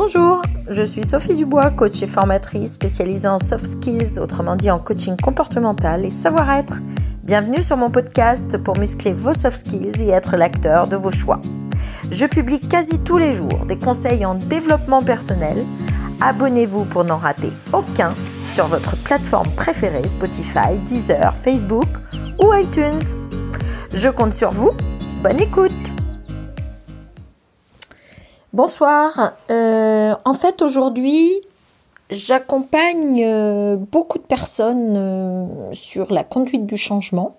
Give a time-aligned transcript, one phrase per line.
[0.00, 4.78] Bonjour, je suis Sophie Dubois, coach et formatrice spécialisée en soft skills, autrement dit en
[4.78, 6.82] coaching comportemental et savoir-être.
[7.24, 11.40] Bienvenue sur mon podcast pour muscler vos soft skills et être l'acteur de vos choix.
[12.12, 15.64] Je publie quasi tous les jours des conseils en développement personnel.
[16.20, 18.14] Abonnez-vous pour n'en rater aucun
[18.46, 21.88] sur votre plateforme préférée Spotify, Deezer, Facebook
[22.40, 23.02] ou iTunes.
[23.92, 24.70] Je compte sur vous.
[25.24, 25.97] Bonne écoute
[28.54, 29.32] Bonsoir.
[29.50, 31.30] Euh, en fait, aujourd'hui,
[32.08, 37.36] j'accompagne euh, beaucoup de personnes euh, sur la conduite du changement.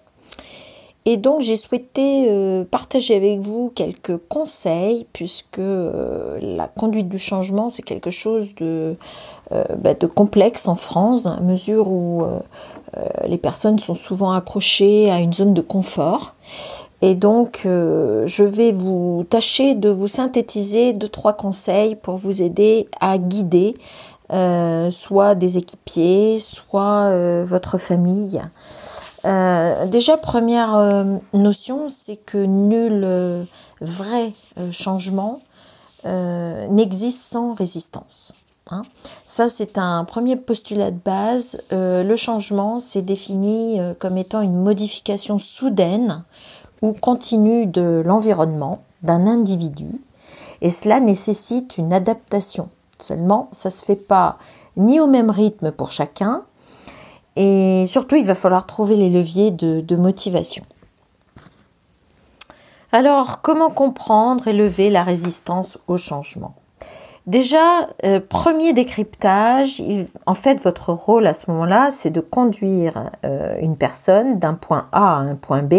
[1.06, 2.30] Et donc, j'ai souhaité
[2.70, 8.96] partager avec vous quelques conseils, puisque la conduite du changement, c'est quelque chose de,
[9.50, 12.24] bah, de complexe en France, dans la mesure où
[13.26, 16.36] les personnes sont souvent accrochées à une zone de confort.
[17.02, 22.42] Et donc, euh, je vais vous tâcher de vous synthétiser deux, trois conseils pour vous
[22.42, 23.74] aider à guider
[24.32, 28.42] euh, soit des équipiers, soit euh, votre famille.
[29.24, 33.46] déjà, première notion, c'est que nul
[33.82, 34.34] vrai
[34.72, 35.42] changement
[36.06, 38.34] n'existe sans résistance.
[38.72, 38.84] Hein.
[39.26, 41.62] Ça, c'est un premier postulat de base.
[41.72, 46.24] le changement, c'est défini comme étant une modification soudaine
[46.82, 49.90] ou continue de l'environnement d'un individu
[50.62, 52.70] et cela nécessite une adaptation.
[52.98, 54.38] Seulement, ça ne se fait pas
[54.76, 56.44] ni au même rythme pour chacun
[57.36, 60.64] et surtout il va falloir trouver les leviers de, motivation.
[62.92, 66.56] Alors, comment comprendre et lever la résistance au changement?
[67.28, 69.84] Déjà, euh, premier décryptage,
[70.26, 74.88] en fait, votre rôle à ce moment-là, c'est de conduire euh, une personne d'un point
[74.92, 75.76] A à un point B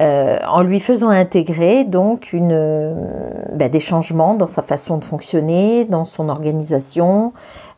[0.00, 2.54] euh, en lui faisant intégrer donc une,
[3.54, 7.32] ben, des changements dans sa façon de fonctionner, dans son organisation.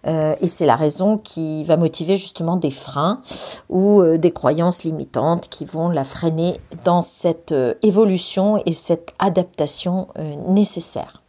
[0.06, 3.20] Euh, et c'est la raison qui va motiver justement des freins
[3.68, 6.54] ou des croyances limitantes qui vont la freiner
[6.84, 10.08] dans cette évolution et cette adaptation
[10.48, 11.22] nécessaire.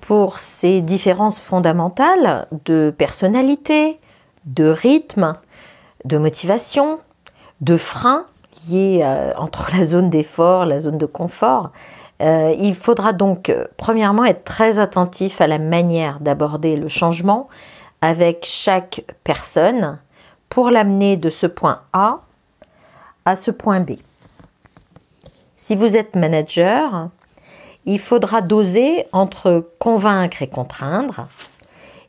[0.00, 3.98] Pour ces différences fondamentales de personnalité,
[4.44, 5.34] de rythme,
[6.04, 7.00] de motivation,
[7.60, 8.26] de freins
[8.68, 11.70] liés euh, entre la zone d'effort, la zone de confort.
[12.22, 17.48] Euh, il faudra donc euh, premièrement être très attentif à la manière d'aborder le changement
[18.00, 19.98] avec chaque personne
[20.48, 22.20] pour l'amener de ce point A
[23.24, 23.92] à ce point B.
[25.56, 27.08] Si vous êtes manager,
[27.84, 31.28] il faudra doser entre convaincre et contraindre.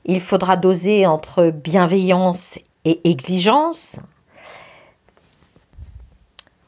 [0.06, 4.00] Il faudra doser entre bienveillance et exigence.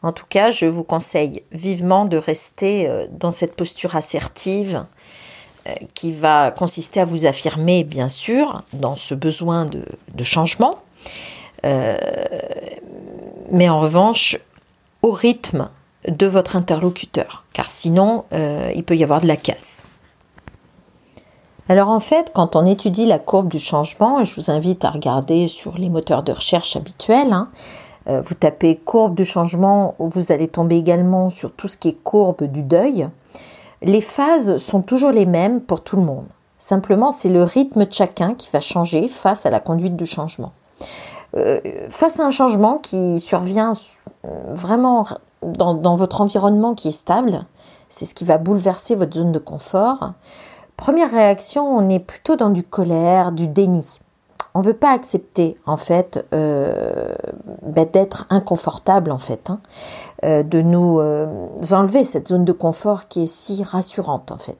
[0.01, 4.85] En tout cas, je vous conseille vivement de rester euh, dans cette posture assertive
[5.67, 10.75] euh, qui va consister à vous affirmer, bien sûr, dans ce besoin de, changement,
[11.65, 11.97] euh,
[13.51, 14.37] mais en revanche,
[15.01, 15.69] au rythme
[16.07, 18.23] de votre interlocuteur, car sinon,
[18.73, 19.83] il peut y avoir de la casse.
[21.67, 25.47] Alors en fait, quand on étudie la courbe du changement, je vous invite à regarder
[25.47, 27.49] sur les moteurs de recherche habituels, hein,
[28.09, 32.43] vous tapez courbe du changement, vous allez tomber également sur tout ce qui est courbe
[32.43, 33.07] du deuil.
[33.81, 36.25] Les phases sont toujours les mêmes pour tout le monde.
[36.57, 40.51] Simplement, c'est le rythme de chacun qui va changer face à la conduite du changement.
[41.35, 43.71] Euh, face à un changement qui survient
[44.25, 45.07] euh, vraiment
[45.41, 47.45] dans, votre environnement qui est stable,
[47.87, 50.11] c'est ce qui va bouleverser votre zone de confort.
[50.75, 53.99] Première réaction, on est plutôt dans du colère, du déni
[54.53, 57.13] on veut pas accepter en fait euh,
[57.63, 59.59] ben, d'être inconfortable en fait, hein.
[60.23, 64.57] euh, de nous euh, enlever cette zone de confort qui est si rassurante en fait.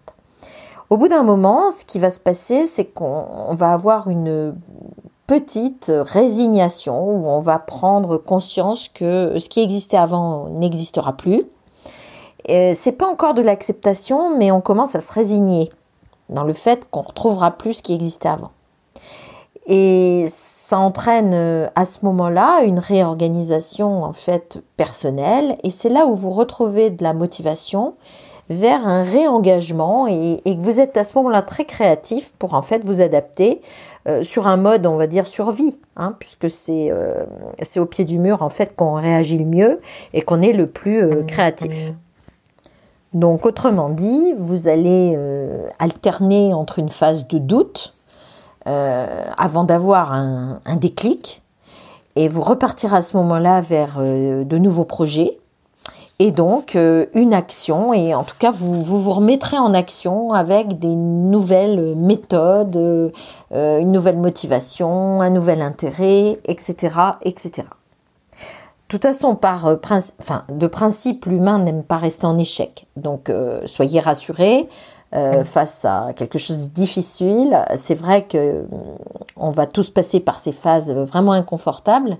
[0.90, 4.56] Au bout d'un moment, ce qui va se passer, c'est qu'on va avoir une
[5.28, 11.44] petite résignation où on va prendre conscience que ce qui existait avant n'existera plus.
[12.48, 15.70] C'est pas encore de l'acceptation, mais on commence à se résigner
[16.30, 18.50] dans le fait qu'on retrouvera plus ce qui existait avant.
[19.72, 26.08] Et ça entraîne euh, à ce moment-là une réorganisation en fait personnelle et c'est là
[26.08, 27.94] où vous retrouvez de la motivation
[28.50, 32.84] vers un réengagement et, que vous êtes à ce moment-là très créatif pour en fait
[32.84, 33.62] vous adapter
[34.08, 37.26] euh, sur un mode on va dire survie hein, puisque c'est euh,
[37.62, 39.80] c'est au pied du mur en fait qu'on réagit le mieux
[40.14, 41.94] et qu'on est le plus créatif.
[43.14, 45.18] Donc autrement dit, vous allez
[45.80, 47.94] alterner entre une phase de doute
[48.70, 51.42] euh, avant d'avoir un, déclic.
[52.16, 55.40] Et vous repartirez à ce moment-là vers euh, de nouveaux projets.
[56.20, 60.78] et donc euh, une action et en tout cas vous, vous, remettrez en action avec
[60.78, 63.12] des nouvelles méthodes,
[63.52, 66.94] une nouvelle motivation, un nouvel intérêt, etc.,
[67.24, 67.64] etc.
[67.64, 69.78] De toute façon, par
[70.50, 72.86] de principe, l'humain n'aime pas rester en échec.
[72.98, 73.32] Donc,
[73.66, 74.68] soyez rassurés,
[75.16, 77.66] euh, face à quelque chose de difficile.
[77.76, 78.68] C'est vrai que mm,
[79.38, 82.18] on va tous passer par ces phases vraiment inconfortables,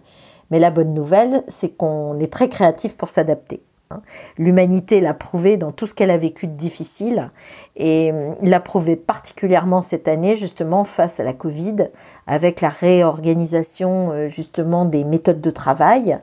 [0.50, 3.62] mais la bonne nouvelle, c'est qu'on est très créatif pour s'adapter.
[3.92, 4.02] Hein.
[4.38, 7.32] L'humanité l'a prouvé dans tout ce qu'elle a vécu de difficile
[7.76, 11.90] et mm, l'a prouvé particulièrement cette année justement face à la Covid
[12.26, 16.20] avec la réorganisation euh, justement des méthodes de travail,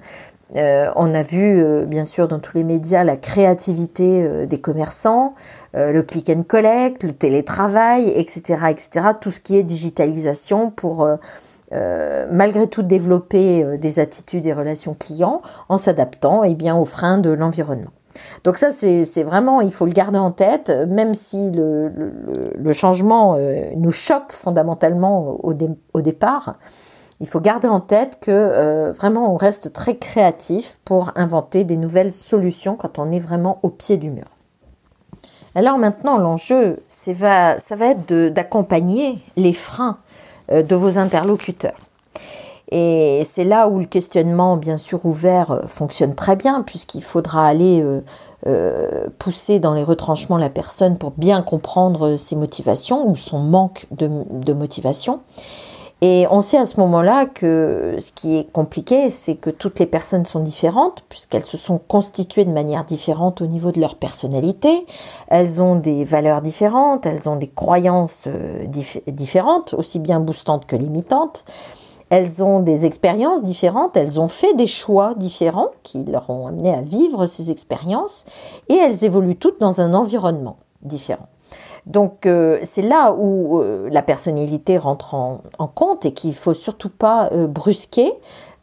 [0.55, 4.61] euh, on a vu, euh, bien sûr, dans tous les médias, la créativité euh, des
[4.61, 5.35] commerçants,
[5.75, 9.09] le click and collect, le télétravail, etc., etc.
[9.21, 11.07] Tout ce qui est digitalisation pour,
[12.33, 17.29] malgré tout, développer des attitudes et relations clients en s'adaptant, eh bien, aux freins de
[17.29, 17.91] l'environnement.
[18.45, 23.37] Donc ça, c'est vraiment, il faut le garder en tête, même si le, changement
[23.77, 26.57] nous choque fondamentalement au départ
[27.21, 31.77] il faut garder en tête que euh, vraiment on reste très créatif pour inventer des
[31.77, 34.27] nouvelles solutions quand on est vraiment au pied du mur.
[35.55, 39.97] Alors maintenant, l'enjeu, ça va être d'accompagner les freins
[40.53, 41.77] euh, de vos interlocuteurs.
[42.71, 47.47] Et c'est là où le questionnement, bien sûr ouvert, euh, fonctionne très bien, puisqu'il faudra
[47.47, 47.83] aller
[49.19, 54.53] pousser dans les retranchements la personne pour bien comprendre ses motivations ou son manque de
[54.53, 55.21] motivation.
[56.03, 59.87] Et on sait à ce moment-là que ce qui est compliqué, c'est que toutes les
[59.87, 64.87] personnes sont différentes, puisqu'elles se sont constituées de manière différente au niveau de leur personnalité.
[65.29, 68.67] Elles ont des valeurs différentes, elles ont des croyances euh,
[69.07, 71.47] différentes, aussi bien boostantes que limitantes.
[72.11, 76.73] Elles ont des expériences différentes, elles ont fait des choix différents qui leur ont amené
[76.75, 78.27] à vivre ces expériences,
[78.69, 81.27] et elles évoluent toutes dans un environnement différent.
[81.87, 85.41] Donc euh, c'est là où euh, la personnalité rentre en,
[85.75, 88.12] compte et qu'il faut surtout pas euh, brusquer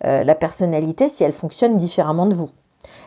[0.06, 2.50] la personnalité si elle fonctionne différemment de vous.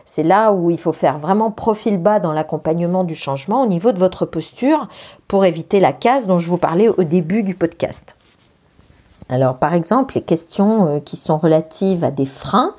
[0.03, 3.91] C'est là où il faut faire vraiment profil bas dans l'accompagnement du changement au niveau
[3.91, 4.87] de votre posture
[5.27, 8.15] pour éviter la case dont je vous parlais au début du podcast.
[9.29, 12.73] Alors par exemple, les questions qui sont relatives à des freins,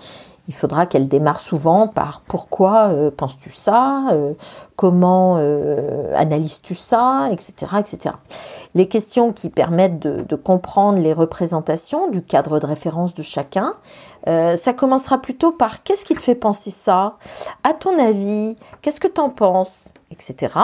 [0.49, 4.33] il faudra qu'elle démarre souvent par pourquoi euh, penses-tu ça, euh,
[4.77, 8.15] comment euh, analyses-tu ça, etc., etc.
[8.75, 13.75] Les questions qui permettent de, comprendre les représentations du cadre de référence de chacun,
[14.27, 17.17] ça commencera plutôt par qu'est-ce qui te fait penser ça,
[17.65, 20.55] à ton avis, qu'est-ce que tu en penses, etc.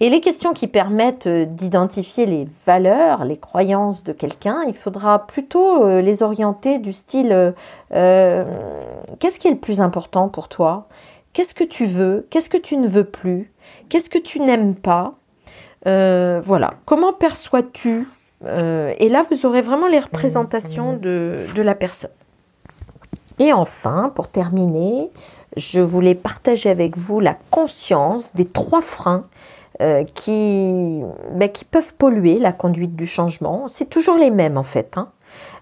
[0.00, 5.26] Et les questions qui permettent euh, d'identifier les valeurs, les croyances de quelqu'un, il faudra
[5.26, 7.54] plutôt euh, les orienter du style
[7.92, 8.44] euh,
[9.18, 10.86] qu'est-ce qui est le plus important pour toi?
[11.32, 12.26] Qu'est-ce que tu veux?
[12.30, 13.52] Qu'est-ce que tu ne veux plus?
[13.88, 15.14] Qu'est-ce que tu n'aimes pas?
[15.84, 16.74] Voilà.
[16.84, 18.06] Comment perçois-tu
[18.44, 22.10] Et là, vous aurez vraiment les représentations de, de la personne.
[23.38, 25.10] Et enfin, pour terminer,
[25.58, 29.24] je voulais partager avec vous la conscience des trois freins
[29.80, 31.02] euh, qui,
[31.34, 33.66] ben, qui peuvent polluer la conduite du changement.
[33.68, 34.96] C'est toujours les mêmes en fait.
[34.96, 35.08] Hein.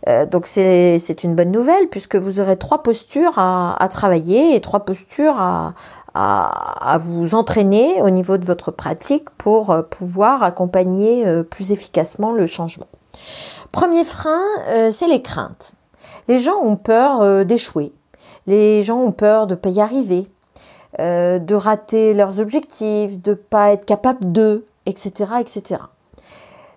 [0.08, 4.86] Euh, donc c'est une bonne nouvelle puisque vous aurez trois postures à, travailler et trois
[4.86, 5.74] postures à,
[6.98, 12.88] vous entraîner au niveau de votre pratique pour euh, pouvoir accompagner plus efficacement le changement.
[13.70, 14.40] Premier frein,
[14.90, 15.72] c'est les craintes.
[16.28, 17.92] Les gens ont peur d'échouer.
[18.46, 20.30] Les gens ont peur de ne pas y arriver.
[20.98, 25.82] Euh, de rater leurs objectifs, de pas être capable de, etc., etc.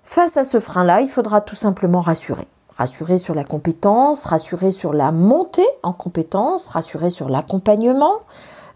[0.03, 2.45] Face à ce frein-là, il faudra tout simplement rassurer.
[2.75, 8.15] Rassurer sur la compétence, rassurer sur la montée en compétence, rassurer sur l'accompagnement,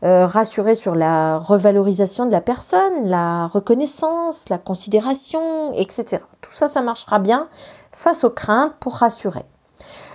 [0.03, 6.23] euh, rassurer sur la revalorisation de la personne, la reconnaissance, la considération, etc.
[6.39, 7.49] Tout ça, ça marchera bien
[7.91, 9.43] face aux craintes pour rassurer.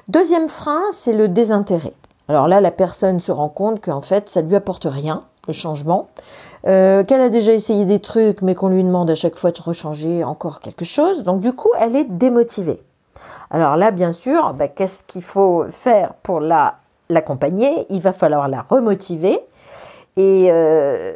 [0.09, 1.93] Deuxième frein, c'est le désintérêt.
[2.29, 6.09] Alors là, la personne se rend compte qu'en fait, ça lui apporte rien, le changement,
[6.67, 9.61] euh, qu'elle a déjà essayé des trucs, mais qu'on lui demande à chaque fois de
[9.61, 11.25] rechanger encore quelque chose.
[11.25, 12.81] Donc du coup, elle est démotivée.
[13.51, 16.77] Alors là, bien sûr, bah, qu'est-ce qu'il faut faire pour la
[17.11, 17.87] l'accompagner?
[17.89, 19.39] Il va falloir la remotiver.
[20.17, 21.13] Et euh,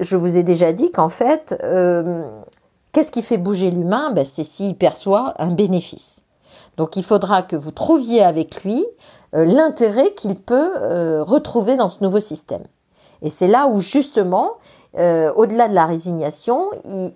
[0.00, 2.24] je vous ai déjà dit qu'en fait, euh,
[2.92, 4.10] qu'est-ce qui fait bouger l'humain?
[4.12, 6.22] Bah, C'est s'il perçoit un bénéfice.
[6.76, 8.84] Donc il faudra que vous trouviez avec lui
[9.32, 12.62] l'intérêt qu'il peut euh, retrouver dans ce nouveau système.
[13.22, 14.52] Et c'est là où justement,
[14.96, 16.68] euh, au-delà de la résignation,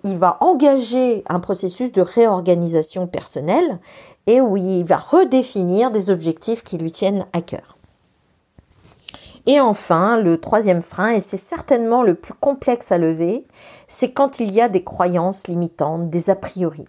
[0.03, 3.79] il, va engager un processus de réorganisation personnelle
[4.27, 7.77] et où il va redéfinir des objectifs qui lui tiennent à cœur.
[9.45, 13.45] Et enfin, le troisième frein, et c'est certainement le plus complexe à lever,
[13.87, 16.85] c'est quand il y a des croyances limitantes, des a priori.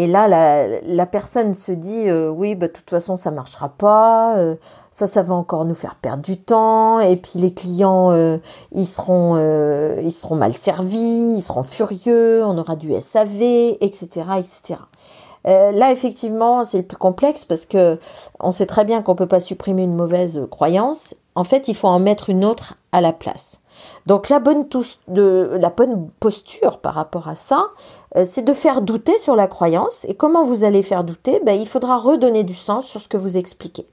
[0.00, 4.38] Et là, la, personne se dit euh, oui, bah, de toute façon, ça marchera pas.
[4.38, 4.54] Euh,
[4.92, 7.00] ça, ça va encore nous faire perdre du temps.
[7.00, 8.38] Et puis les clients, euh,
[8.70, 9.36] ils seront,
[10.00, 12.44] ils seront mal servis, ils seront furieux.
[12.44, 13.42] On aura du SAV,
[13.80, 14.80] etc., etc.
[15.44, 17.98] là, effectivement, c'est le plus complexe parce que
[18.38, 21.16] on sait très bien qu'on peut pas supprimer une mauvaise croyance.
[21.34, 23.62] En fait, il faut en mettre une autre à la place.
[24.06, 24.66] Donc la bonne,
[25.08, 27.68] de, la bonne posture par rapport à ça,
[28.16, 30.06] euh, c'est de faire douter sur la croyance.
[30.08, 31.40] Et comment vous allez faire douter?
[31.44, 33.86] Ben, Il faudra redonner du sens sur ce que vous expliquez.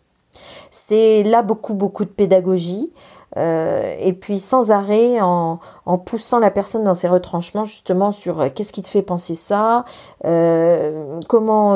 [0.69, 2.91] C'est là beaucoup, beaucoup de pédagogie.
[3.37, 8.39] Euh, et puis sans arrêt en, en, poussant la personne dans ses retranchements justement sur
[8.39, 9.83] euh, qu'est-ce qui te fait penser ça,
[10.23, 11.75] euh, comment,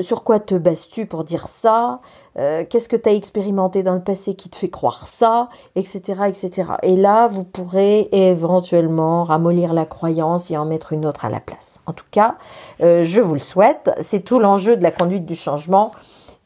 [0.00, 2.00] sur quoi te bases-tu pour dire ça,
[2.36, 6.64] qu'est-ce que tu as expérimenté dans le passé qui te fait croire ça, etc., etc.
[6.82, 11.40] Et là, vous pourrez éventuellement ramollir la croyance et en mettre une autre à la
[11.40, 11.80] place.
[11.86, 12.36] En tout cas,
[12.80, 13.90] je vous le souhaite.
[14.00, 15.92] C'est tout l'enjeu de la conduite du changement.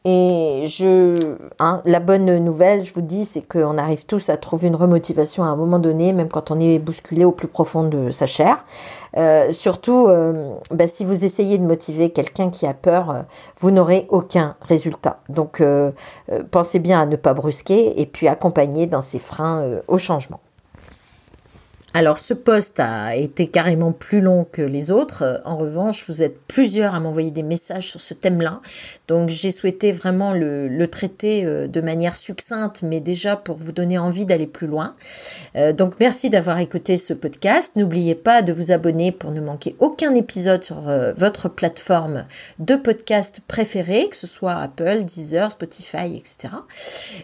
[0.07, 4.67] Et je, hein, la bonne nouvelle, je vous dis, c'est qu'on arrive tous à trouver
[4.67, 8.11] une remotivation à un moment donné, même quand on est bousculé au plus profond de
[8.11, 8.63] sa chair.
[9.17, 13.21] Euh, surtout, euh, bah, si vous essayez de motiver quelqu'un qui a peur, euh,
[13.57, 15.21] vous n'aurez aucun résultat.
[15.29, 15.63] Donc,
[16.51, 20.39] pensez bien à ne pas brusquer et puis accompagner dans ces freins au changement.
[21.97, 25.41] Alors ce poste a été carrément plus long que les autres.
[25.45, 28.59] En revanche, vous êtes plusieurs à m'envoyer des messages sur ce thème-là.
[29.07, 33.97] Donc j'ai souhaité vraiment le, traiter euh, de manière succincte, mais déjà pour vous donner
[33.97, 34.93] envie d'aller plus loin.
[35.55, 37.77] Euh, donc merci d'avoir écouté ce podcast.
[37.77, 42.25] N'oubliez pas de vous abonner pour ne manquer aucun épisode sur euh, votre plateforme
[42.59, 46.55] de podcast préférée, que ce soit Apple, Deezer, Spotify, etc.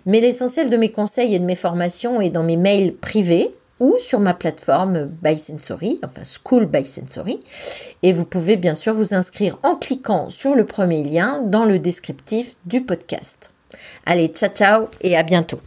[0.06, 3.98] Mais l'essentiel de mes conseils et de mes formations est dans mes mails privés ou
[3.98, 7.40] sur ma plateforme By Sensory, enfin School by Sensory.
[8.04, 11.80] Et vous pouvez bien sûr vous inscrire en cliquant sur le premier lien dans le
[11.80, 13.52] descriptif du podcast.
[14.06, 15.60] Allez, ciao ciao et à bientôt.